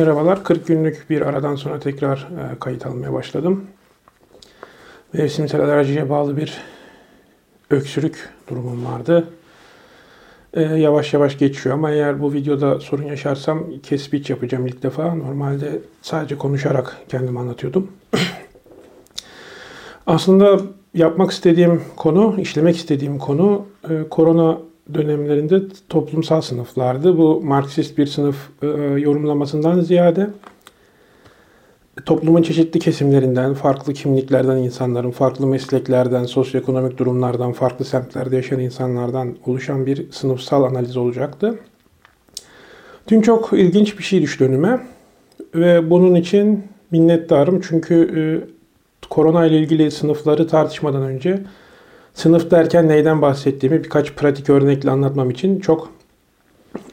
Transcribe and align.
Merhabalar, 0.00 0.44
40 0.44 0.66
günlük 0.66 1.10
bir 1.10 1.20
aradan 1.20 1.54
sonra 1.54 1.78
tekrar 1.78 2.18
e, 2.18 2.58
kayıt 2.58 2.86
almaya 2.86 3.12
başladım. 3.12 3.64
Mevsimsel 5.12 5.60
alerjiye 5.60 6.10
bağlı 6.10 6.36
bir 6.36 6.60
öksürük 7.70 8.28
durumum 8.48 8.84
vardı. 8.84 9.28
E, 10.54 10.62
yavaş 10.62 11.14
yavaş 11.14 11.38
geçiyor 11.38 11.74
ama 11.74 11.90
eğer 11.90 12.22
bu 12.22 12.32
videoda 12.32 12.80
sorun 12.80 13.02
yaşarsam 13.02 13.64
kesbiç 13.82 14.30
yapacağım 14.30 14.66
ilk 14.66 14.82
defa. 14.82 15.14
Normalde 15.14 15.78
sadece 16.02 16.38
konuşarak 16.38 16.96
kendimi 17.08 17.38
anlatıyordum. 17.38 17.92
Aslında 20.06 20.60
yapmak 20.94 21.30
istediğim 21.30 21.82
konu, 21.96 22.40
işlemek 22.40 22.76
istediğim 22.76 23.18
konu 23.18 23.66
e, 23.90 24.08
korona 24.10 24.58
dönemlerinde 24.94 25.62
toplumsal 25.88 26.40
sınıflardı. 26.40 27.18
Bu 27.18 27.40
Marksist 27.40 27.98
bir 27.98 28.06
sınıf 28.06 28.36
e, 28.62 28.66
yorumlamasından 29.00 29.80
ziyade 29.80 30.30
toplumun 32.06 32.42
çeşitli 32.42 32.80
kesimlerinden, 32.80 33.54
farklı 33.54 33.92
kimliklerden 33.92 34.56
insanların, 34.56 35.10
farklı 35.10 35.46
mesleklerden, 35.46 36.24
sosyoekonomik 36.24 36.98
durumlardan, 36.98 37.52
farklı 37.52 37.84
semtlerde 37.84 38.36
yaşayan 38.36 38.60
insanlardan 38.60 39.36
oluşan 39.46 39.86
bir 39.86 40.10
sınıfsal 40.10 40.62
analiz 40.62 40.96
olacaktı. 40.96 41.58
Dün 43.08 43.20
çok 43.20 43.52
ilginç 43.52 43.98
bir 43.98 44.02
şey 44.02 44.22
düştü 44.22 44.44
önüme 44.44 44.80
ve 45.54 45.90
bunun 45.90 46.14
için 46.14 46.64
minnettarım 46.90 47.60
çünkü 47.68 47.94
e, 48.16 48.22
korona 49.10 49.46
ile 49.46 49.58
ilgili 49.58 49.90
sınıfları 49.90 50.48
tartışmadan 50.48 51.02
önce 51.02 51.42
Sınıf 52.20 52.50
derken 52.50 52.88
neyden 52.88 53.22
bahsettiğimi 53.22 53.84
birkaç 53.84 54.12
pratik 54.12 54.50
örnekle 54.50 54.90
anlatmam 54.90 55.30
için 55.30 55.60
çok 55.60 55.90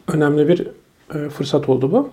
önemli 0.08 0.48
bir 0.48 0.68
e, 1.16 1.30
fırsat 1.30 1.70
oldu 1.70 1.92
bu. 1.92 2.10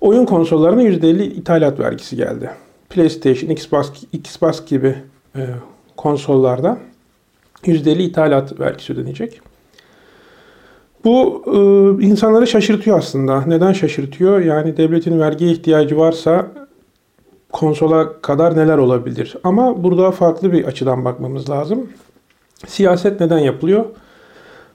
Oyun 0.00 0.24
konsollarına 0.24 0.82
%50 0.82 1.22
ithalat 1.22 1.80
vergisi 1.80 2.16
geldi. 2.16 2.50
PlayStation, 2.90 3.50
Xbox, 3.50 3.90
Xbox 4.12 4.64
gibi 4.66 4.94
e, 5.36 5.46
konsollarda 5.96 6.78
%50 7.64 8.02
ithalat 8.02 8.60
vergisi 8.60 8.92
ödenecek. 8.92 9.40
Bu 11.04 11.42
e, 11.46 12.04
insanları 12.04 12.46
şaşırtıyor 12.46 12.98
aslında. 12.98 13.42
Neden 13.46 13.72
şaşırtıyor? 13.72 14.40
Yani 14.40 14.76
devletin 14.76 15.20
vergiye 15.20 15.52
ihtiyacı 15.52 15.98
varsa 15.98 16.50
konsola 17.52 18.20
kadar 18.20 18.56
neler 18.56 18.78
olabilir? 18.78 19.36
Ama 19.44 19.82
burada 19.82 20.10
farklı 20.10 20.52
bir 20.52 20.64
açıdan 20.64 21.04
bakmamız 21.04 21.50
lazım. 21.50 21.88
Siyaset 22.66 23.20
neden 23.20 23.38
yapılıyor? 23.38 23.84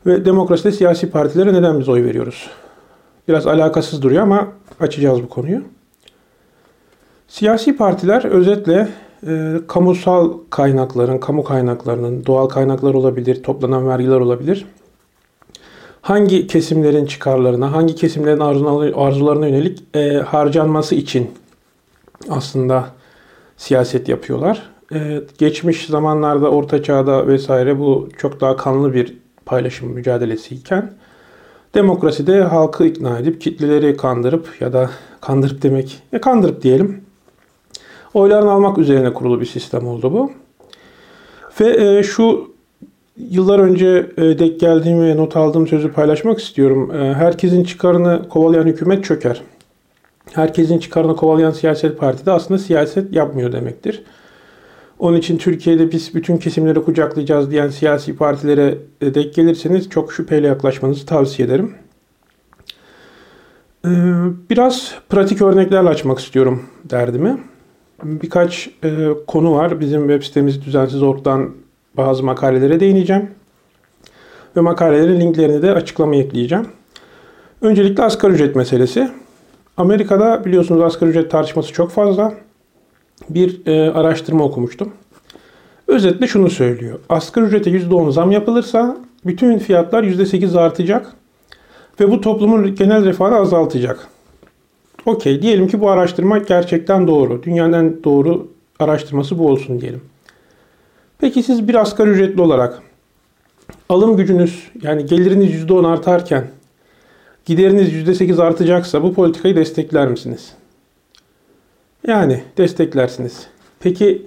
Ve 0.06 0.26
demokraside 0.26 0.72
siyasi 0.72 1.10
partilere 1.10 1.54
neden 1.54 1.80
biz 1.80 1.90
oy 1.90 2.04
veriyoruz? 2.04 2.50
Biraz 3.28 3.48
alakasız 3.48 4.02
duruyor 4.02 4.24
ama 4.24 4.48
açacağız 4.80 5.24
bu 5.24 5.30
konuyu. 5.30 5.62
Siyasi 7.28 7.78
partiler 7.78 8.26
özetle 8.26 8.88
e, 9.28 9.54
kamusal 9.68 10.34
kaynakların, 10.50 11.18
kamu 11.18 11.44
kaynaklarının, 11.44 12.26
doğal 12.26 12.48
kaynaklar 12.48 12.94
olabilir, 12.94 13.44
toplanan 13.44 13.88
vergiler 13.88 14.20
olabilir. 14.20 14.66
Hangi 16.02 16.48
kesimlerin 16.48 17.06
çıkarlarına, 17.06 17.72
hangi 17.72 17.96
kesimlerin 17.96 18.40
arzularına 18.94 19.48
yönelik 19.48 19.84
e, 19.96 20.14
harcanması 20.14 20.96
için 20.96 21.32
aslında 22.30 22.88
siyaset 23.58 24.10
yapıyorlar. 24.10 24.77
Ee, 24.94 25.22
geçmiş 25.38 25.86
zamanlarda 25.86 26.50
Orta 26.50 26.84
Çağ'da 26.84 27.28
vesaire 27.28 27.80
bu 27.80 28.10
çok 28.18 28.42
daha 28.42 28.58
kanlı 28.58 28.94
bir 28.94 29.18
paylaşım 29.46 29.90
mücadelesiyken 29.90 30.94
demokraside 31.76 32.42
halkı 32.42 32.86
ikna 32.86 33.20
edip 33.20 33.42
kitleleri 33.42 33.98
kandırıp 33.98 34.62
ya 34.62 34.74
da 34.74 34.90
kandırıp 35.22 35.62
demek 35.62 36.04
ya 36.12 36.22
kandırıp 36.22 36.62
diyelim 36.62 37.02
oylarını 38.14 38.52
almak 38.52 38.78
üzerine 38.78 39.14
kurulu 39.14 39.42
bir 39.42 39.46
sistem 39.46 39.88
oldu 39.88 40.14
bu. 40.14 40.32
Ve 41.62 41.98
e, 41.98 42.04
şu 42.04 42.52
yıllar 43.18 43.60
önce 43.60 44.12
e, 44.18 44.40
denk 44.40 44.60
geldiğim 44.60 45.02
ve 45.02 45.18
not 45.18 45.38
aldığım 45.38 45.68
sözü 45.68 45.92
paylaşmak 45.92 46.40
istiyorum. 46.40 46.92
E, 46.96 47.14
herkesin 47.14 47.64
çıkarını 47.64 48.30
kovalayan 48.30 48.66
hükümet 48.66 49.06
çöker. 49.06 49.42
Herkesin 50.34 50.80
çıkarını 50.80 51.16
kovalayan 51.16 51.52
siyaset 51.52 52.00
parti 52.00 52.26
de 52.26 52.32
aslında 52.32 52.60
siyaset 52.60 53.14
yapmıyor 53.14 53.52
demektir. 53.52 54.04
Onun 55.00 55.18
için 55.18 55.38
Türkiye'de 55.38 55.92
biz 55.92 56.16
bütün 56.16 56.38
kesimleri 56.38 56.84
kucaklayacağız 56.84 57.52
diyen 57.52 57.70
siyasi 57.70 58.16
partilere 58.16 58.78
denk 59.02 59.34
gelirseniz 59.34 59.90
çok 59.90 60.14
şüpheyle 60.14 60.48
yaklaşmanızı 60.48 61.06
tavsiye 61.06 61.48
ederim. 61.48 61.76
Ee, 63.86 63.90
biraz 64.50 64.96
pratik 65.10 65.42
örneklerle 65.42 65.90
açmak 65.90 66.20
istiyorum 66.20 66.64
derdimi. 66.84 67.38
Birkaç 68.04 68.70
e, 68.84 69.08
konu 69.28 69.54
var. 69.54 69.80
Bizim 69.80 70.02
web 70.08 70.24
sitemiz 70.24 70.66
düzensiz 70.66 71.04
ortadan 71.04 71.52
bazı 71.98 72.24
makalelere 72.24 72.80
değineceğim. 72.80 73.30
Ve 74.56 74.62
makalelerin 74.62 75.20
linklerini 75.20 75.62
de 75.62 75.72
açıklamaya 75.72 76.22
ekleyeceğim. 76.22 76.68
Öncelikle 77.62 78.04
asgari 78.04 78.34
ücret 78.34 78.56
meselesi. 78.56 79.10
Amerika'da 79.78 80.46
biliyorsunuz 80.46 80.82
asgari 80.82 81.10
ücret 81.10 81.32
tartışması 81.32 81.74
çok 81.74 81.92
fazla 81.92 82.34
bir 83.30 83.68
e, 83.68 83.92
araştırma 83.92 84.44
okumuştum. 84.44 84.94
Özetle 85.88 86.28
şunu 86.28 86.50
söylüyor. 86.50 87.00
Asgari 87.10 87.46
ücrete 87.46 87.72
%10 87.72 88.12
zam 88.12 88.32
yapılırsa 88.32 88.98
bütün 89.26 89.58
fiyatlar 89.58 90.04
%8 90.04 90.60
artacak 90.60 91.14
ve 92.00 92.12
bu 92.12 92.22
toplumun 92.22 92.76
genel 92.76 93.06
refahını 93.06 93.36
azaltacak. 93.36 94.08
Okey 95.06 95.42
diyelim 95.42 95.68
ki 95.68 95.80
bu 95.82 95.90
araştırma 95.90 96.38
gerçekten 96.38 97.08
doğru. 97.08 97.44
Dünyanın 97.44 98.02
doğru 98.04 98.48
araştırması 98.80 99.40
bu 99.40 99.48
olsun 99.48 99.82
diyelim. 99.82 100.02
Peki 101.20 101.44
siz 101.44 101.68
bir 101.68 101.76
asgari 101.76 102.10
ücretli 102.10 102.42
olarak 102.42 102.82
alım 103.90 104.18
gücünüz 104.18 104.68
yani 104.82 105.06
geliriniz 105.06 105.64
%10 105.64 105.88
artarken 105.88 106.48
gideriniz 107.46 107.94
%8 107.94 108.42
artacaksa 108.42 109.04
bu 109.04 109.14
politikayı 109.14 109.56
destekler 109.56 110.08
misiniz? 110.08 110.54
Yani 112.08 112.42
desteklersiniz. 112.58 113.48
Peki 113.80 114.26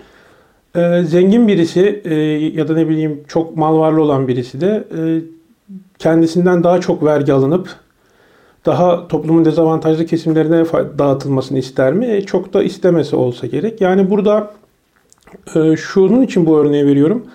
e, 0.76 1.02
zengin 1.02 1.48
birisi 1.48 2.02
e, 2.04 2.14
ya 2.58 2.68
da 2.68 2.74
ne 2.74 2.88
bileyim 2.88 3.20
çok 3.28 3.56
mal 3.56 3.78
varlı 3.78 4.02
olan 4.02 4.28
birisi 4.28 4.60
de 4.60 4.84
e, 4.98 5.00
kendisinden 5.98 6.64
daha 6.64 6.80
çok 6.80 7.04
vergi 7.04 7.32
alınıp 7.32 7.69
daha 8.66 9.08
toplumun 9.08 9.44
dezavantajlı 9.44 10.06
kesimlerine 10.06 10.64
dağıtılmasını 10.98 11.58
ister 11.58 11.92
mi? 11.92 12.06
E, 12.06 12.22
çok 12.22 12.52
da 12.54 12.62
istemesi 12.62 13.16
olsa 13.16 13.46
gerek. 13.46 13.80
Yani 13.80 14.10
burada 14.10 14.50
e, 15.54 15.76
şunun 15.76 16.22
için 16.22 16.46
bu 16.46 16.58
örneği 16.58 16.86
veriyorum. 16.86 17.26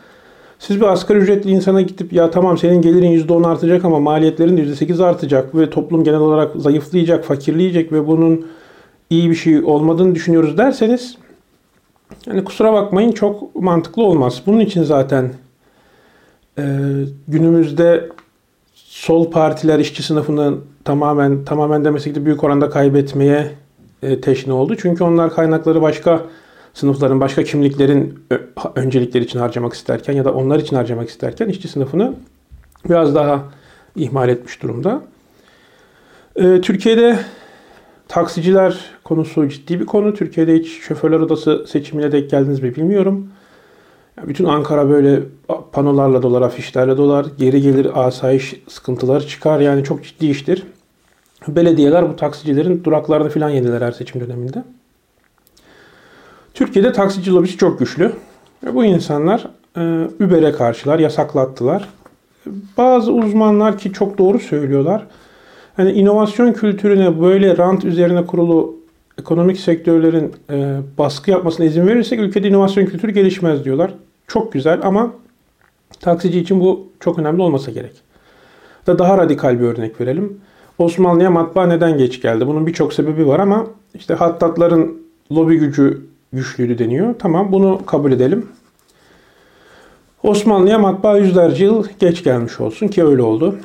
Siz 0.60 0.82
bir 0.82 0.86
asgari 0.86 1.18
ücretli 1.18 1.50
insana 1.50 1.82
gidip 1.82 2.14
ya 2.14 2.32
tamam 2.32 2.58
senin 2.58 2.82
gelirin 2.82 3.28
%10 3.28 3.48
artacak 3.48 3.86
ama 3.86 4.00
maliyetlerin 4.00 4.58
%8 4.58 5.04
artacak 5.04 5.56
ve 5.56 5.70
toplum 5.70 6.04
genel 6.04 6.20
olarak 6.20 6.52
zayıflayacak, 6.56 7.26
fakirleyecek 7.26 7.92
ve 7.92 8.08
bunun 8.08 8.46
iyi 9.10 9.30
bir 9.30 9.36
şey 9.36 9.64
olmadığını 9.64 10.16
düşünüyoruz 10.16 10.58
derseniz 10.58 11.18
yani 12.28 12.44
kusura 12.44 12.74
bakmayın 12.74 13.12
çok 13.12 13.56
mantıklı 13.56 14.04
olmaz. 14.04 14.42
Bunun 14.46 14.60
için 14.60 14.84
zaten 14.84 15.32
e, 16.58 16.64
günümüzde 17.28 18.10
sol 18.74 19.32
partiler 19.32 19.80
işçi 19.80 20.04
sınıfını 20.04 20.58
tamamen 20.84 21.46
tamamen 21.46 21.86
demesek 21.86 22.16
de 22.16 22.26
büyük 22.26 22.44
oranda 22.44 22.70
kaybetmeye 22.70 23.52
e, 24.04 24.22
teşne 24.22 24.54
oldu. 24.54 24.76
Çünkü 24.82 25.04
onlar 25.04 25.34
kaynakları 25.34 25.82
başka 25.82 26.22
sınıfların, 26.74 27.20
başka 27.20 27.44
kimliklerin 27.44 28.20
öncelikleri 28.76 29.24
için 29.24 29.40
harcamak 29.40 29.74
isterken 29.74 30.14
ya 30.14 30.26
da 30.26 30.34
onlar 30.34 30.60
için 30.60 30.76
harcamak 30.76 31.10
isterken 31.10 31.48
işçi 31.50 31.68
sınıfını 31.68 32.14
biraz 32.90 33.16
daha 33.16 33.44
ihmal 33.96 34.30
etmiş 34.30 34.62
durumda. 34.62 35.02
E, 36.36 36.62
Türkiye'de 36.62 37.20
Taksiciler 38.08 38.86
konusu 39.04 39.50
ciddi 39.50 39.80
bir 39.80 39.86
konu. 39.86 40.14
Türkiye'de 40.14 40.56
hiç 40.56 40.82
şoförler 40.82 41.20
odası 41.20 41.66
seçimine 41.68 42.12
denk 42.12 42.30
geldiniz 42.30 42.64
mi 42.64 42.76
bilmiyorum. 42.76 43.28
Bütün 44.24 44.46
Ankara 44.46 44.90
böyle 44.90 45.20
panolarla 45.72 46.22
dolar, 46.22 46.42
afişlerle 46.42 46.98
dolar. 46.98 47.26
Geri 47.38 47.62
gelir 47.62 48.06
asayiş 48.06 48.62
sıkıntıları 48.68 49.28
çıkar. 49.28 49.60
Yani 49.60 49.84
çok 49.84 50.04
ciddi 50.04 50.28
iştir. 50.28 50.64
Belediyeler 51.48 52.10
bu 52.10 52.16
taksicilerin 52.16 52.84
duraklarını 52.84 53.30
falan 53.30 53.50
yediler 53.50 53.82
her 53.82 53.92
seçim 53.92 54.22
döneminde. 54.22 54.64
Türkiye'de 56.54 56.94
taksici 56.94 57.32
lobisi 57.32 57.58
çok 57.58 57.80
güçlü. 57.80 58.12
Ve 58.64 58.76
bu 58.76 58.86
insanlar 58.86 59.48
e, 59.78 59.82
Uber'e 60.20 60.52
karşılar, 60.52 61.00
yasaklattılar. 61.00 61.90
Bazı 62.78 63.12
uzmanlar 63.12 63.78
ki 63.78 63.94
çok 63.94 64.18
doğru 64.18 64.40
söylüyorlar 64.40 65.06
Hani 65.78 65.92
inovasyon 65.92 66.54
kültürüne 66.54 67.22
böyle 67.22 67.58
rant 67.58 67.86
üzerine 67.86 68.26
kurulu 68.26 68.76
ekonomik 69.20 69.60
sektörlerin 69.60 70.34
e, 70.50 70.78
baskı 70.98 71.32
yapmasına 71.32 71.66
izin 71.66 71.88
verirsek 71.88 72.20
ülkede 72.20 72.48
inovasyon 72.48 72.86
kültürü 72.86 73.12
gelişmez 73.12 73.66
diyorlar. 73.66 73.94
Çok 74.28 74.54
güzel 74.54 74.80
ama 74.84 75.14
taksici 76.00 76.40
için 76.40 76.60
bu 76.60 76.88
çok 77.00 77.20
önemli 77.20 77.42
olmasa 77.42 77.72
gerek. 77.72 77.92
Da 78.88 79.00
daha 79.00 79.18
radikal 79.18 79.60
bir 79.60 79.66
örnek 79.66 80.02
verelim. 80.02 80.38
Osmanlı'ya 80.78 81.32
matbaa 81.32 81.68
neden 81.68 81.98
geç 81.98 82.22
geldi? 82.22 82.48
Bunun 82.48 82.68
birçok 82.68 82.94
sebebi 82.94 83.28
var 83.28 83.40
ama 83.40 83.68
işte 83.94 84.14
hattatların 84.14 84.98
lobi 85.32 85.58
gücü 85.58 86.02
güçlüydü 86.34 86.80
deniyor. 86.80 87.16
Tamam 87.20 87.52
bunu 87.52 87.82
kabul 87.86 88.12
edelim. 88.12 88.46
Osmanlı'ya 90.24 90.80
matbaa 90.80 91.18
yüzlerce 91.18 91.64
yıl 91.64 91.86
geç 92.00 92.24
gelmiş 92.24 92.60
olsun 92.60 92.88
ki 92.88 93.04
öyle 93.04 93.22
oldu. 93.22 93.56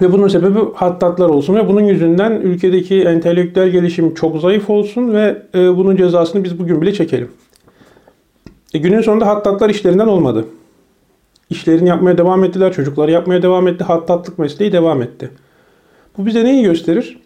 Ve 0.00 0.12
bunun 0.12 0.28
sebebi 0.28 0.58
hattatlar 0.74 1.28
olsun 1.28 1.54
ve 1.54 1.68
bunun 1.68 1.80
yüzünden 1.80 2.32
ülkedeki 2.32 3.02
entelektüel 3.02 3.68
gelişim 3.68 4.14
çok 4.14 4.40
zayıf 4.40 4.70
olsun 4.70 5.14
ve 5.14 5.42
e, 5.54 5.76
bunun 5.76 5.96
cezasını 5.96 6.44
biz 6.44 6.58
bugün 6.58 6.82
bile 6.82 6.92
çekelim. 6.94 7.30
E, 8.74 8.78
günün 8.78 9.00
sonunda 9.00 9.26
hattatlar 9.26 9.70
işlerinden 9.70 10.06
olmadı. 10.06 10.44
İşlerini 11.50 11.88
yapmaya 11.88 12.18
devam 12.18 12.44
ettiler, 12.44 12.72
çocukları 12.72 13.10
yapmaya 13.10 13.42
devam 13.42 13.68
etti, 13.68 13.84
hattatlık 13.84 14.38
mesleği 14.38 14.72
devam 14.72 15.02
etti. 15.02 15.30
Bu 16.18 16.26
bize 16.26 16.44
neyi 16.44 16.62
gösterir? 16.62 17.20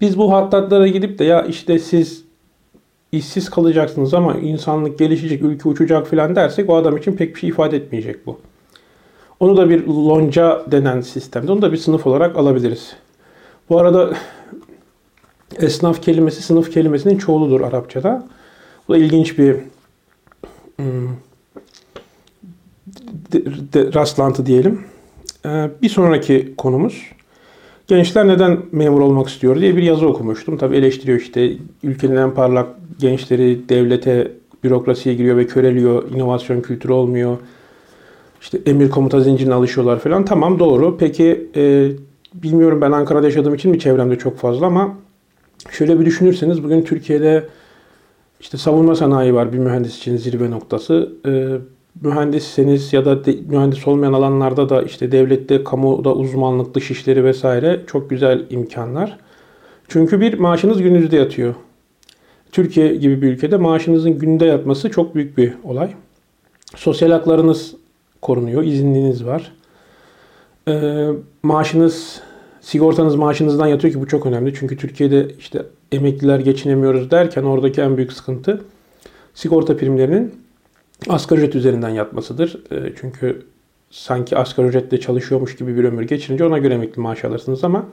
Biz 0.00 0.18
bu 0.18 0.32
hattatlara 0.32 0.88
gidip 0.88 1.18
de 1.18 1.24
ya 1.24 1.42
işte 1.42 1.78
siz 1.78 2.24
işsiz 3.12 3.50
kalacaksınız 3.50 4.14
ama 4.14 4.34
insanlık 4.34 4.98
gelişecek, 4.98 5.42
ülke 5.42 5.68
uçacak 5.68 6.06
falan 6.06 6.36
dersek 6.36 6.70
o 6.70 6.76
adam 6.76 6.96
için 6.96 7.12
pek 7.12 7.34
bir 7.34 7.40
şey 7.40 7.48
ifade 7.48 7.76
etmeyecek 7.76 8.26
bu. 8.26 8.38
Onu 9.40 9.56
da 9.56 9.70
bir 9.70 9.86
lonca 9.86 10.62
denen 10.70 11.00
sistemde, 11.00 11.52
onu 11.52 11.62
da 11.62 11.72
bir 11.72 11.76
sınıf 11.76 12.06
olarak 12.06 12.36
alabiliriz. 12.36 12.96
Bu 13.68 13.78
arada 13.78 14.12
esnaf 15.60 16.02
kelimesi 16.02 16.42
sınıf 16.42 16.70
kelimesinin 16.70 17.18
çoğuludur 17.18 17.60
Arapçada. 17.60 18.28
Bu 18.88 18.92
da 18.92 18.98
ilginç 18.98 19.38
bir 19.38 19.56
hmm, 20.76 21.08
de, 23.32 23.44
de, 23.72 23.94
rastlantı 23.94 24.46
diyelim. 24.46 24.80
Ee, 25.46 25.70
bir 25.82 25.88
sonraki 25.88 26.54
konumuz 26.56 27.02
gençler 27.86 28.28
neden 28.28 28.58
memur 28.72 29.00
olmak 29.00 29.28
istiyor 29.28 29.60
diye 29.60 29.76
bir 29.76 29.82
yazı 29.82 30.08
okumuştum. 30.08 30.58
Tabi 30.58 30.76
eleştiriyor 30.76 31.20
işte 31.20 31.52
ülkenin 31.82 32.16
en 32.16 32.34
parlak 32.34 32.68
gençleri 32.98 33.68
devlete, 33.68 34.32
bürokrasiye 34.64 35.14
giriyor 35.14 35.36
ve 35.36 35.46
köreliyor, 35.46 36.10
inovasyon 36.10 36.60
kültürü 36.60 36.92
olmuyor 36.92 37.36
işte 38.46 38.58
emir 38.66 38.90
komuta 38.90 39.20
zincirine 39.20 39.54
alışıyorlar 39.54 39.98
falan. 39.98 40.24
Tamam 40.24 40.58
doğru. 40.58 40.96
Peki 40.98 41.50
e, 41.56 41.90
bilmiyorum 42.34 42.80
ben 42.80 42.92
Ankara'da 42.92 43.26
yaşadığım 43.26 43.54
için 43.54 43.70
mi 43.70 43.78
çevremde 43.78 44.18
çok 44.18 44.38
fazla 44.38 44.66
ama 44.66 44.94
şöyle 45.70 46.00
bir 46.00 46.06
düşünürseniz 46.06 46.64
bugün 46.64 46.82
Türkiye'de 46.82 47.48
işte 48.40 48.58
savunma 48.58 48.94
sanayi 48.94 49.34
var 49.34 49.52
bir 49.52 49.58
mühendis 49.58 49.96
için 49.96 50.16
zirve 50.16 50.50
noktası. 50.50 51.12
E, 51.26 51.48
mühendisseniz 52.02 52.92
ya 52.92 53.04
da 53.04 53.24
de, 53.24 53.36
mühendis 53.48 53.88
olmayan 53.88 54.12
alanlarda 54.12 54.68
da 54.68 54.82
işte 54.82 55.12
devlette, 55.12 55.64
kamuda 55.64 56.14
uzmanlık, 56.14 56.74
dış 56.74 56.90
işleri 56.90 57.24
vesaire 57.24 57.80
çok 57.86 58.10
güzel 58.10 58.46
imkanlar. 58.50 59.18
Çünkü 59.88 60.20
bir 60.20 60.38
maaşınız 60.38 60.82
gününüzde 60.82 61.16
yatıyor. 61.16 61.54
Türkiye 62.52 62.94
gibi 62.94 63.22
bir 63.22 63.28
ülkede 63.28 63.56
maaşınızın 63.56 64.18
günde 64.18 64.46
yatması 64.46 64.90
çok 64.90 65.14
büyük 65.14 65.38
bir 65.38 65.52
olay. 65.64 65.94
Sosyal 66.76 67.10
haklarınız 67.10 67.74
korunuyor. 68.22 68.62
İzinliğiniz 68.62 69.26
var. 69.26 69.52
Ee, 70.68 71.08
maaşınız, 71.42 72.20
sigortanız 72.60 73.14
maaşınızdan 73.14 73.66
yatıyor 73.66 73.94
ki 73.94 74.00
bu 74.00 74.06
çok 74.06 74.26
önemli. 74.26 74.54
Çünkü 74.54 74.76
Türkiye'de 74.76 75.28
işte 75.38 75.62
emekliler 75.92 76.38
geçinemiyoruz 76.38 77.10
derken 77.10 77.42
oradaki 77.42 77.80
en 77.80 77.96
büyük 77.96 78.12
sıkıntı 78.12 78.64
sigorta 79.34 79.76
primlerinin 79.76 80.34
asgari 81.08 81.40
ücret 81.40 81.54
üzerinden 81.54 81.88
yatmasıdır. 81.88 82.62
Ee, 82.72 82.92
çünkü 83.00 83.42
sanki 83.90 84.36
asgari 84.36 84.66
ücretle 84.66 85.00
çalışıyormuş 85.00 85.56
gibi 85.56 85.76
bir 85.76 85.84
ömür 85.84 86.02
geçirince 86.02 86.44
ona 86.44 86.58
göre 86.58 86.74
emekli 86.74 87.00
maaş 87.00 87.24
alırsınız 87.24 87.64
ama 87.64 87.86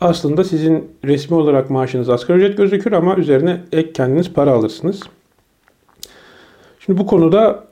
aslında 0.00 0.44
sizin 0.44 0.90
resmi 1.04 1.36
olarak 1.36 1.70
maaşınız 1.70 2.08
asgari 2.08 2.38
ücret 2.38 2.56
gözükür 2.56 2.92
ama 2.92 3.16
üzerine 3.16 3.60
ek 3.72 3.92
kendiniz 3.92 4.32
para 4.32 4.50
alırsınız. 4.50 5.00
Şimdi 6.80 6.98
bu 6.98 7.06
konuda 7.06 7.64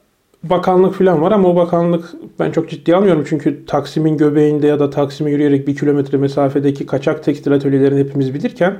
bakanlık 0.44 0.94
falan 0.94 1.22
var 1.22 1.32
ama 1.32 1.48
o 1.48 1.56
bakanlık 1.56 2.12
ben 2.38 2.50
çok 2.50 2.70
ciddi 2.70 2.96
almıyorum. 2.96 3.24
Çünkü 3.28 3.66
Taksim'in 3.66 4.16
göbeğinde 4.16 4.66
ya 4.66 4.80
da 4.80 4.90
Taksim'e 4.90 5.30
yürüyerek 5.30 5.66
bir 5.66 5.76
kilometre 5.76 6.18
mesafedeki 6.18 6.86
kaçak 6.86 7.24
tekstil 7.24 7.52
atölyelerini 7.52 8.00
hepimiz 8.00 8.34
bilirken 8.34 8.76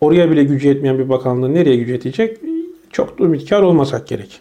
oraya 0.00 0.30
bile 0.30 0.44
gücü 0.44 0.68
yetmeyen 0.68 0.98
bir 0.98 1.08
bakanlığın 1.08 1.54
nereye 1.54 1.76
gücü 1.76 1.92
yetecek? 1.92 2.38
Çok 2.90 3.18
da 3.18 3.24
ümitkar 3.24 3.62
olmasak 3.62 4.08
gerek. 4.08 4.40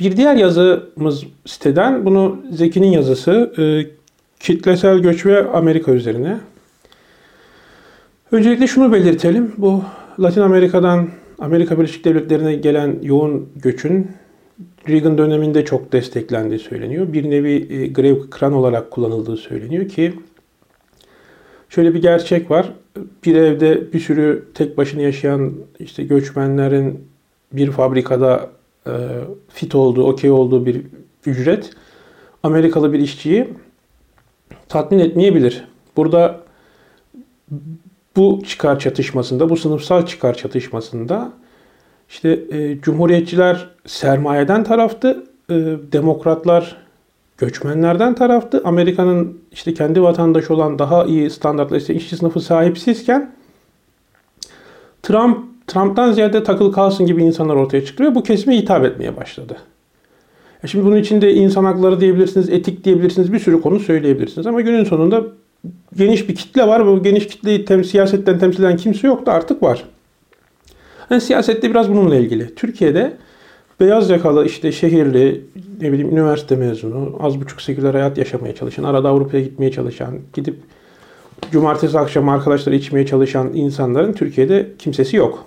Bir 0.00 0.16
diğer 0.16 0.36
yazımız 0.36 1.24
siteden, 1.46 2.04
bunu 2.06 2.40
Zeki'nin 2.50 2.86
yazısı, 2.86 3.52
e, 3.58 3.62
kitlesel 4.40 4.98
göç 4.98 5.26
ve 5.26 5.50
Amerika 5.50 5.92
üzerine. 5.92 6.38
Öncelikle 8.32 8.66
şunu 8.66 8.92
belirtelim. 8.92 9.52
Bu 9.58 9.82
Latin 10.20 10.40
Amerika'dan 10.40 11.08
Amerika 11.38 11.78
Birleşik 11.78 12.04
Devletleri'ne 12.04 12.54
gelen 12.54 12.98
yoğun 13.02 13.48
göçün 13.56 14.10
Reagan 14.88 15.18
döneminde 15.18 15.64
çok 15.64 15.92
desteklendiği 15.92 16.58
söyleniyor. 16.58 17.12
Bir 17.12 17.30
nevi 17.30 17.66
e, 17.70 17.86
grev 17.86 18.30
kran 18.30 18.52
olarak 18.52 18.90
kullanıldığı 18.90 19.36
söyleniyor 19.36 19.88
ki 19.88 20.14
şöyle 21.68 21.94
bir 21.94 22.02
gerçek 22.02 22.50
var. 22.50 22.72
Bir 23.24 23.36
evde 23.36 23.92
bir 23.92 24.00
sürü 24.00 24.48
tek 24.54 24.78
başına 24.78 25.02
yaşayan 25.02 25.52
işte 25.78 26.04
göçmenlerin 26.04 27.08
bir 27.52 27.70
fabrikada 27.70 28.50
e, 28.86 28.92
fit 29.48 29.74
olduğu, 29.74 30.04
okey 30.04 30.30
olduğu 30.30 30.66
bir 30.66 30.82
ücret 31.26 31.70
Amerikalı 32.42 32.92
bir 32.92 32.98
işçiyi 32.98 33.48
tatmin 34.68 34.98
etmeyebilir. 34.98 35.64
Burada 35.96 36.40
bu 38.16 38.42
çıkar 38.46 38.78
çatışmasında, 38.78 39.50
bu 39.50 39.56
sınıfsal 39.56 40.06
çıkar 40.06 40.34
çatışmasında 40.34 41.32
işte 42.12 42.40
e, 42.50 42.80
cumhuriyetçiler 42.80 43.68
sermayeden 43.86 44.64
taraftı, 44.64 45.24
e, 45.50 45.54
demokratlar 45.92 46.76
göçmenlerden 47.38 48.14
taraftı. 48.14 48.62
Amerika'nın 48.64 49.38
işte 49.52 49.74
kendi 49.74 50.02
vatandaşı 50.02 50.54
olan 50.54 50.78
daha 50.78 51.04
iyi 51.04 51.30
standartlı 51.30 51.78
işte 51.78 51.94
işçi 51.94 52.16
sınıfı 52.16 52.40
sahipsizken 52.40 53.30
Trump 55.02 55.38
Trump'tan 55.66 56.12
ziyade 56.12 56.44
takıl 56.44 56.72
kalsın 56.72 57.06
gibi 57.06 57.22
insanlar 57.22 57.54
ortaya 57.54 57.84
çıktı 57.84 58.04
ve 58.04 58.14
bu 58.14 58.22
kesime 58.22 58.56
hitap 58.56 58.84
etmeye 58.84 59.16
başladı. 59.16 59.56
E 60.64 60.66
şimdi 60.66 60.84
bunun 60.84 60.96
içinde 60.96 61.34
insan 61.34 61.64
hakları 61.64 62.00
diyebilirsiniz, 62.00 62.48
etik 62.48 62.84
diyebilirsiniz, 62.84 63.32
bir 63.32 63.38
sürü 63.38 63.60
konu 63.60 63.80
söyleyebilirsiniz. 63.80 64.46
Ama 64.46 64.60
günün 64.60 64.84
sonunda 64.84 65.22
geniş 65.96 66.28
bir 66.28 66.34
kitle 66.34 66.66
var. 66.66 66.86
Bu 66.86 67.02
geniş 67.02 67.26
kitleyi 67.26 67.64
tem 67.64 67.84
siyasetten 67.84 68.38
temsil 68.38 68.62
eden 68.62 68.76
kimse 68.76 69.06
yoktu 69.06 69.30
artık 69.30 69.62
var. 69.62 69.84
Yani 71.12 71.20
siyasette 71.20 71.70
biraz 71.70 71.88
bununla 71.88 72.16
ilgili. 72.16 72.54
Türkiye'de 72.54 73.16
beyaz 73.80 74.10
yakalı 74.10 74.46
işte 74.46 74.72
şehirli 74.72 75.44
ne 75.80 75.92
bileyim 75.92 76.10
üniversite 76.10 76.56
mezunu 76.56 77.16
az 77.20 77.40
buçuk 77.40 77.62
seküler 77.62 77.94
hayat 77.94 78.18
yaşamaya 78.18 78.54
çalışan, 78.54 78.84
arada 78.84 79.08
Avrupa'ya 79.08 79.42
gitmeye 79.42 79.72
çalışan, 79.72 80.18
gidip 80.34 80.56
cumartesi 81.50 81.98
akşam 81.98 82.28
arkadaşlar 82.28 82.72
içmeye 82.72 83.06
çalışan 83.06 83.54
insanların 83.54 84.12
Türkiye'de 84.12 84.68
kimsesi 84.78 85.16
yok. 85.16 85.44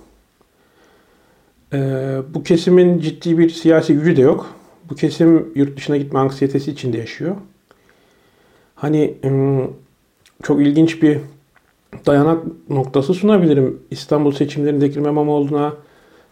Ee, 1.72 2.18
bu 2.34 2.42
kesimin 2.42 2.98
ciddi 3.00 3.38
bir 3.38 3.50
siyasi 3.50 3.94
gücü 3.94 4.16
de 4.16 4.20
yok. 4.20 4.46
Bu 4.90 4.94
kesim 4.94 5.48
yurt 5.54 5.76
dışına 5.76 5.96
gitme 5.96 6.18
anksiyetesi 6.18 6.70
içinde 6.70 6.98
yaşıyor. 6.98 7.36
Hani 8.74 9.14
çok 10.42 10.60
ilginç 10.60 11.02
bir 11.02 11.18
dayanak 12.06 12.42
noktası 12.70 13.14
sunabilirim. 13.14 13.78
İstanbul 13.90 14.32
seçimlerinde 14.32 14.86
Ekrem 14.86 15.04
İmamoğlu'na 15.04 15.74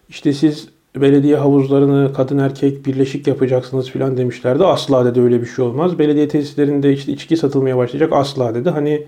işte 0.09 0.33
siz 0.33 0.69
belediye 0.97 1.37
havuzlarını 1.37 2.13
kadın 2.13 2.39
erkek 2.39 2.87
birleşik 2.87 3.27
yapacaksınız 3.27 3.91
filan 3.91 4.17
demişlerdi. 4.17 4.65
Asla 4.65 5.05
dedi 5.05 5.21
öyle 5.21 5.41
bir 5.41 5.47
şey 5.47 5.65
olmaz. 5.65 5.99
Belediye 5.99 6.29
tesislerinde 6.29 6.93
işte 6.93 7.13
içki 7.13 7.37
satılmaya 7.37 7.77
başlayacak 7.77 8.13
asla 8.13 8.55
dedi. 8.55 8.71
Hani 8.71 9.07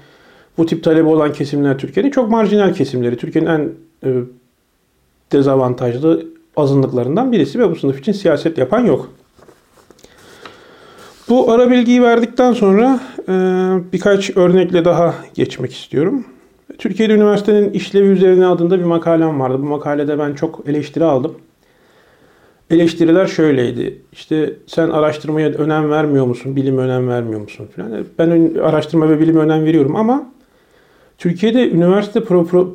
bu 0.58 0.66
tip 0.66 0.84
talebi 0.84 1.08
olan 1.08 1.32
kesimler 1.32 1.78
Türkiye'nin 1.78 2.10
çok 2.10 2.30
marjinal 2.30 2.74
kesimleri. 2.74 3.16
Türkiye'nin 3.16 3.50
en 3.50 3.72
e, 4.04 4.22
dezavantajlı 5.32 6.26
azınlıklarından 6.56 7.32
birisi 7.32 7.58
ve 7.58 7.70
bu 7.70 7.76
sınıf 7.76 7.98
için 7.98 8.12
siyaset 8.12 8.58
yapan 8.58 8.84
yok. 8.84 9.10
Bu 11.28 11.52
ara 11.52 11.70
bilgiyi 11.70 12.02
verdikten 12.02 12.52
sonra 12.52 13.00
e, 13.28 13.32
birkaç 13.92 14.36
örnekle 14.36 14.84
daha 14.84 15.14
geçmek 15.34 15.72
istiyorum. 15.72 16.24
Türkiye'de 16.78 17.12
üniversitenin 17.14 17.71
işlevi 17.71 18.06
üzerine 18.06 18.47
adında 18.47 18.78
bir 18.78 18.85
makalem 18.85 19.40
vardı. 19.40 19.59
Bu 19.59 19.66
makalede 19.66 20.18
ben 20.18 20.35
çok 20.35 20.68
eleştiri 20.68 21.04
aldım. 21.04 21.35
Eleştiriler 22.71 23.26
şöyleydi. 23.26 24.02
İşte 24.12 24.54
sen 24.66 24.90
araştırmaya 24.90 25.49
önem 25.49 25.90
vermiyor 25.90 26.26
musun? 26.26 26.56
Bilime 26.56 26.83
önem 26.83 27.09
vermiyor 27.09 27.40
musun? 27.40 27.68
Falan. 27.76 28.04
Ben 28.18 28.54
araştırma 28.62 29.09
ve 29.09 29.21
bilime 29.21 29.40
önem 29.40 29.64
veriyorum 29.64 29.97
ama 29.97 30.33
Türkiye'de 31.18 31.71
üniversite 31.71 32.25
pro, 32.25 32.47
pro, 32.47 32.75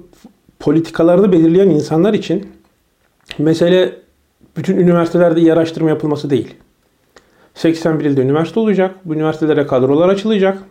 politikalarını 0.59 1.31
belirleyen 1.31 1.69
insanlar 1.69 2.13
için 2.13 2.47
mesele 3.37 3.95
bütün 4.57 4.77
üniversitelerde 4.77 5.39
iyi 5.39 5.53
araştırma 5.53 5.89
yapılması 5.89 6.29
değil. 6.29 6.55
81 7.53 8.05
ilde 8.05 8.21
üniversite 8.21 8.59
olacak. 8.59 8.95
Bu 9.05 9.13
üniversitelere 9.13 9.67
kadrolar 9.67 10.09
açılacak. 10.09 10.63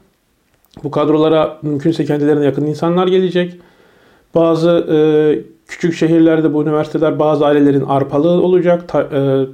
Bu 0.84 0.90
kadrolara 0.90 1.58
mümkünse 1.62 2.04
kendilerine 2.04 2.44
yakın 2.44 2.66
insanlar 2.66 3.06
gelecek. 3.06 3.56
Bazı 4.34 4.70
e, 4.70 4.98
küçük 5.66 5.94
şehirlerde 5.94 6.54
bu 6.54 6.62
üniversiteler 6.62 7.18
bazı 7.18 7.46
ailelerin 7.46 7.84
arpalığı 7.84 8.42
olacak. 8.42 8.88
Ta, 8.88 9.02
e, 9.02 9.46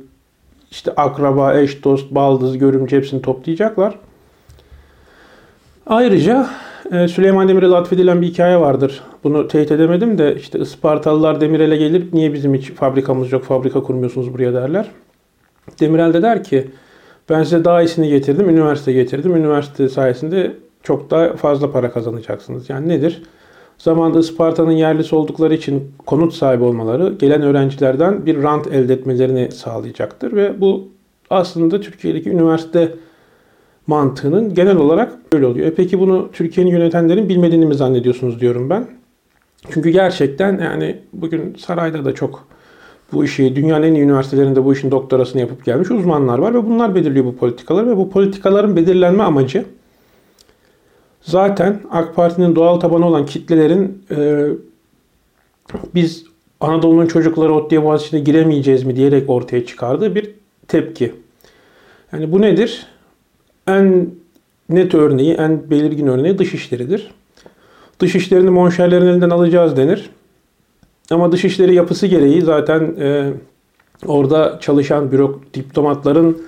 işte 0.70 0.92
akraba, 0.96 1.54
eş, 1.54 1.84
dost, 1.84 2.10
baldız, 2.10 2.58
görümce 2.58 2.96
hepsini 2.96 3.22
toplayacaklar. 3.22 3.94
Ayrıca 5.86 6.46
e, 6.92 7.08
Süleyman 7.08 7.48
Demirel'e 7.48 7.76
atfedilen 7.76 8.22
bir 8.22 8.26
hikaye 8.26 8.60
vardır. 8.60 9.02
Bunu 9.24 9.48
teyit 9.48 9.72
edemedim 9.72 10.18
de 10.18 10.34
işte 10.34 10.58
Ispartalılar 10.58 11.40
Demirel'e 11.40 11.76
gelir 11.76 12.06
niye 12.12 12.32
bizim 12.32 12.54
hiç 12.54 12.72
fabrikamız 12.72 13.32
yok, 13.32 13.44
fabrika 13.44 13.82
kurmuyorsunuz 13.82 14.34
buraya 14.34 14.54
derler. 14.54 14.86
Demirel 15.80 16.14
de 16.14 16.22
der 16.22 16.44
ki 16.44 16.70
ben 17.30 17.42
size 17.42 17.64
daha 17.64 17.82
iyisini 17.82 18.08
getirdim, 18.08 18.48
üniversite 18.48 18.92
getirdim. 18.92 19.36
Üniversite 19.36 19.88
sayesinde 19.88 20.52
çok 20.86 21.10
daha 21.10 21.32
fazla 21.32 21.70
para 21.70 21.90
kazanacaksınız. 21.90 22.70
Yani 22.70 22.88
nedir? 22.88 23.22
Zamanında 23.78 24.18
Isparta'nın 24.18 24.72
yerlisi 24.72 25.16
oldukları 25.16 25.54
için 25.54 25.92
konut 26.06 26.34
sahibi 26.34 26.64
olmaları 26.64 27.14
gelen 27.18 27.42
öğrencilerden 27.42 28.26
bir 28.26 28.42
rant 28.42 28.66
elde 28.66 28.92
etmelerini 28.92 29.50
sağlayacaktır. 29.52 30.32
Ve 30.32 30.60
bu 30.60 30.88
aslında 31.30 31.80
Türkiye'deki 31.80 32.30
üniversite 32.30 32.94
mantığının 33.86 34.54
genel 34.54 34.76
olarak 34.76 35.32
böyle 35.32 35.46
oluyor. 35.46 35.66
E 35.66 35.74
peki 35.74 36.00
bunu 36.00 36.28
Türkiye'nin 36.32 36.70
yönetenlerin 36.70 37.28
bilmediğini 37.28 37.66
mi 37.66 37.74
zannediyorsunuz 37.74 38.40
diyorum 38.40 38.70
ben. 38.70 38.86
Çünkü 39.70 39.90
gerçekten 39.90 40.58
yani 40.58 40.96
bugün 41.12 41.54
sarayda 41.58 42.04
da 42.04 42.14
çok 42.14 42.48
bu 43.12 43.24
işi 43.24 43.56
dünyanın 43.56 43.82
en 43.82 43.94
iyi 43.94 44.04
üniversitelerinde 44.04 44.64
bu 44.64 44.72
işin 44.72 44.90
doktorasını 44.90 45.40
yapıp 45.40 45.64
gelmiş 45.64 45.90
uzmanlar 45.90 46.38
var 46.38 46.54
ve 46.54 46.66
bunlar 46.66 46.94
belirliyor 46.94 47.24
bu 47.24 47.36
politikaları 47.36 47.86
ve 47.86 47.96
bu 47.96 48.10
politikaların 48.10 48.76
belirlenme 48.76 49.22
amacı 49.22 49.64
zaten 51.26 51.80
AK 51.90 52.16
Parti'nin 52.16 52.56
doğal 52.56 52.80
tabanı 52.80 53.06
olan 53.06 53.26
kitlelerin 53.26 54.02
e, 54.10 54.48
biz 55.94 56.24
Anadolu'nun 56.60 57.06
çocukları 57.06 57.54
Ottiye 57.54 57.84
Boğaziçi'ne 57.84 58.20
giremeyeceğiz 58.20 58.84
mi 58.84 58.96
diyerek 58.96 59.30
ortaya 59.30 59.66
çıkardığı 59.66 60.14
bir 60.14 60.30
tepki. 60.68 61.14
Yani 62.12 62.32
bu 62.32 62.42
nedir? 62.42 62.86
En 63.66 64.10
net 64.68 64.94
örneği, 64.94 65.34
en 65.34 65.70
belirgin 65.70 66.06
örneği 66.06 66.38
dışişleridir. 66.38 67.10
Dışişlerini 68.00 68.50
monşerlerin 68.50 69.06
elinden 69.06 69.30
alacağız 69.30 69.76
denir. 69.76 70.10
Ama 71.10 71.32
dışişleri 71.32 71.74
yapısı 71.74 72.06
gereği 72.06 72.42
zaten 72.42 72.94
e, 73.00 73.32
orada 74.06 74.58
çalışan 74.60 75.12
bürok 75.12 75.54
diplomatların 75.54 76.42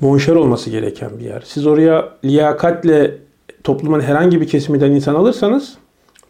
monşer 0.00 0.34
olması 0.34 0.70
gereken 0.70 1.10
bir 1.18 1.24
yer. 1.24 1.42
Siz 1.46 1.66
oraya 1.66 2.08
liyakatle 2.24 3.21
toplumun 3.64 4.00
herhangi 4.00 4.40
bir 4.40 4.48
kesiminden 4.48 4.90
insan 4.90 5.14
alırsanız 5.14 5.74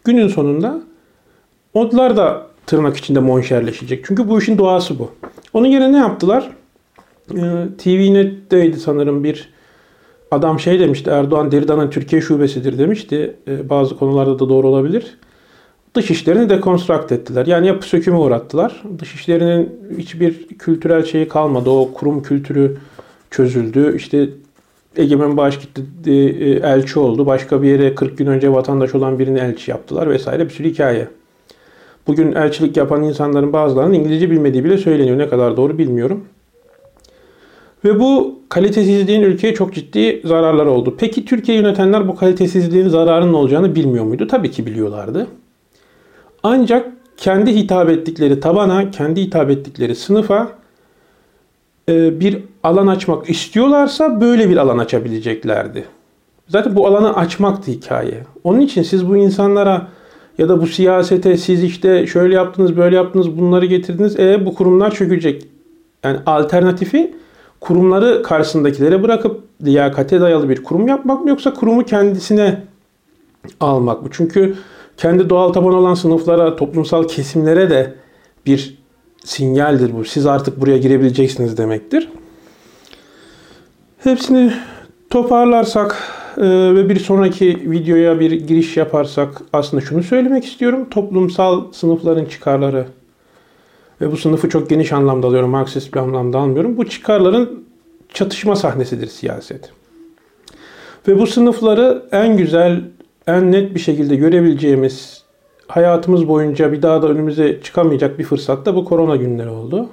günün 0.04 0.28
sonunda 0.28 0.80
onlar 1.74 2.16
da 2.16 2.46
tırnak 2.66 2.96
içinde 2.96 3.20
monşerleşecek. 3.20 4.04
Çünkü 4.06 4.28
bu 4.28 4.38
işin 4.38 4.58
doğası 4.58 4.98
bu. 4.98 5.10
Onun 5.52 5.66
yerine 5.66 5.92
ne 5.92 5.98
yaptılar? 5.98 6.50
Ee, 7.30 7.40
TVNet'teydi 7.78 8.80
sanırım 8.80 9.24
bir 9.24 9.48
adam 10.30 10.60
şey 10.60 10.80
demişti. 10.80 11.10
Erdoğan 11.10 11.52
Deridan'ın 11.52 11.90
Türkiye 11.90 12.22
şubesidir 12.22 12.78
demişti. 12.78 13.36
Ee, 13.48 13.68
bazı 13.68 13.96
konularda 13.96 14.38
da 14.38 14.48
doğru 14.48 14.68
olabilir. 14.68 15.18
Dışişlerini 15.94 16.48
dekonstrakt 16.48 17.12
ettiler. 17.12 17.46
Yani 17.46 17.66
yapı 17.66 17.86
sökümü 17.86 18.16
uğrattılar. 18.16 18.82
Dışişlerinin 18.98 19.70
hiçbir 19.98 20.48
kültürel 20.48 21.04
şeyi 21.04 21.28
kalmadı. 21.28 21.70
O 21.70 21.92
kurum 21.94 22.22
kültürü 22.22 22.76
çözüldü. 23.30 23.96
İşte 23.96 24.28
Egemen 24.96 25.36
Bağış 25.36 25.58
gitti 25.58 25.82
e, 26.06 26.50
elçi 26.50 26.98
oldu. 26.98 27.26
Başka 27.26 27.62
bir 27.62 27.68
yere 27.68 27.94
40 27.94 28.18
gün 28.18 28.26
önce 28.26 28.52
vatandaş 28.52 28.94
olan 28.94 29.18
birini 29.18 29.38
elçi 29.38 29.70
yaptılar 29.70 30.10
vesaire 30.10 30.44
bir 30.44 30.50
sürü 30.50 30.68
hikaye. 30.68 31.08
Bugün 32.06 32.32
elçilik 32.32 32.76
yapan 32.76 33.02
insanların 33.02 33.52
bazılarının 33.52 33.94
İngilizce 33.94 34.30
bilmediği 34.30 34.64
bile 34.64 34.78
söyleniyor. 34.78 35.18
Ne 35.18 35.28
kadar 35.28 35.56
doğru 35.56 35.78
bilmiyorum. 35.78 36.24
Ve 37.84 38.00
bu 38.00 38.38
kalitesizliğin 38.48 39.22
ülkeye 39.22 39.54
çok 39.54 39.74
ciddi 39.74 40.22
zararları 40.24 40.70
oldu. 40.70 40.96
Peki 40.98 41.24
Türkiye 41.24 41.58
yönetenler 41.58 42.08
bu 42.08 42.16
kalitesizliğin 42.16 42.88
zararının 42.88 43.34
olacağını 43.34 43.74
bilmiyor 43.74 44.04
muydu? 44.04 44.26
Tabii 44.26 44.50
ki 44.50 44.66
biliyorlardı. 44.66 45.26
Ancak 46.42 46.92
kendi 47.16 47.54
hitap 47.54 47.90
ettikleri 47.90 48.40
tabana, 48.40 48.90
kendi 48.90 49.22
hitap 49.22 49.50
ettikleri 49.50 49.94
sınıfa 49.94 50.42
e, 50.44 50.61
bir 51.88 52.38
alan 52.62 52.86
açmak 52.86 53.30
istiyorlarsa 53.30 54.20
böyle 54.20 54.50
bir 54.50 54.56
alan 54.56 54.78
açabileceklerdi. 54.78 55.84
Zaten 56.48 56.76
bu 56.76 56.86
alanı 56.86 57.16
açmaktı 57.16 57.70
hikaye. 57.70 58.22
Onun 58.44 58.60
için 58.60 58.82
siz 58.82 59.08
bu 59.08 59.16
insanlara 59.16 59.88
ya 60.38 60.48
da 60.48 60.62
bu 60.62 60.66
siyasete 60.66 61.36
siz 61.36 61.64
işte 61.64 62.06
şöyle 62.06 62.34
yaptınız, 62.34 62.76
böyle 62.76 62.96
yaptınız, 62.96 63.38
bunları 63.38 63.66
getirdiniz. 63.66 64.18
E 64.18 64.46
bu 64.46 64.54
kurumlar 64.54 64.90
çökecek. 64.94 65.46
Yani 66.04 66.18
alternatifi 66.26 67.14
kurumları 67.60 68.22
karşısındakilere 68.22 69.02
bırakıp 69.02 69.40
liyakate 69.64 70.20
dayalı 70.20 70.48
bir 70.48 70.62
kurum 70.62 70.88
yapmak 70.88 71.22
mı 71.24 71.28
yoksa 71.28 71.54
kurumu 71.54 71.84
kendisine 71.84 72.62
almak 73.60 74.02
mı? 74.02 74.08
Çünkü 74.12 74.54
kendi 74.96 75.30
doğal 75.30 75.52
taban 75.52 75.74
olan 75.74 75.94
sınıflara, 75.94 76.56
toplumsal 76.56 77.08
kesimlere 77.08 77.70
de 77.70 77.94
bir 78.46 78.81
sinyaldir 79.24 79.92
bu. 79.96 80.04
Siz 80.04 80.26
artık 80.26 80.60
buraya 80.60 80.78
girebileceksiniz 80.78 81.58
demektir. 81.58 82.08
Hepsini 83.98 84.52
toparlarsak 85.10 85.96
e, 86.36 86.42
ve 86.74 86.88
bir 86.88 87.00
sonraki 87.00 87.70
videoya 87.70 88.20
bir 88.20 88.30
giriş 88.30 88.76
yaparsak 88.76 89.42
aslında 89.52 89.84
şunu 89.84 90.02
söylemek 90.02 90.44
istiyorum. 90.44 90.90
Toplumsal 90.90 91.72
sınıfların 91.72 92.24
çıkarları 92.24 92.86
ve 94.00 94.12
bu 94.12 94.16
sınıfı 94.16 94.48
çok 94.48 94.70
geniş 94.70 94.92
anlamda 94.92 95.26
alıyorum. 95.26 95.50
Marksist 95.50 95.94
bir 95.94 95.98
anlamda 96.00 96.38
almıyorum. 96.38 96.76
Bu 96.76 96.88
çıkarların 96.88 97.64
çatışma 98.14 98.56
sahnesidir 98.56 99.06
siyaset. 99.06 99.70
Ve 101.08 101.18
bu 101.18 101.26
sınıfları 101.26 102.02
en 102.12 102.36
güzel, 102.36 102.80
en 103.26 103.52
net 103.52 103.74
bir 103.74 103.80
şekilde 103.80 104.16
görebileceğimiz 104.16 105.21
hayatımız 105.74 106.28
boyunca 106.28 106.72
bir 106.72 106.82
daha 106.82 107.02
da 107.02 107.08
önümüze 107.08 107.60
çıkamayacak 107.62 108.18
bir 108.18 108.24
fırsat 108.24 108.66
da 108.66 108.76
bu 108.76 108.84
korona 108.84 109.16
günleri 109.16 109.48
oldu. 109.48 109.88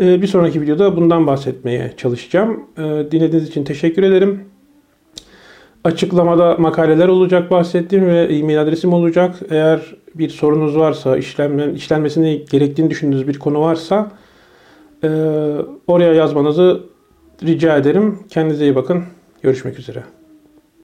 Ee, 0.00 0.22
bir 0.22 0.26
sonraki 0.26 0.60
videoda 0.60 0.96
bundan 0.96 1.26
bahsetmeye 1.26 1.92
çalışacağım. 1.96 2.60
Ee, 2.78 2.82
dinlediğiniz 2.82 3.48
için 3.48 3.64
teşekkür 3.64 4.02
ederim. 4.02 4.44
Açıklamada 5.84 6.56
makaleler 6.58 7.08
olacak 7.08 7.50
bahsettiğim 7.50 8.06
ve 8.06 8.22
e-mail 8.22 8.62
adresim 8.62 8.92
olacak. 8.92 9.34
Eğer 9.50 9.94
bir 10.14 10.28
sorunuz 10.28 10.76
varsa, 10.76 11.16
işlenme, 11.16 11.72
işlenmesini 11.72 12.44
gerektiğini 12.50 12.90
düşündüğünüz 12.90 13.28
bir 13.28 13.38
konu 13.38 13.60
varsa 13.60 14.10
e, 15.04 15.08
oraya 15.86 16.14
yazmanızı 16.14 16.80
rica 17.42 17.76
ederim. 17.76 18.18
Kendinize 18.28 18.64
iyi 18.64 18.74
bakın. 18.74 19.04
Görüşmek 19.42 19.78
üzere. 19.78 20.02